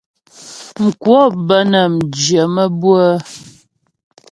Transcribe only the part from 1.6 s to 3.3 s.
nə́ jyə̀ maə́bʉə́'ə.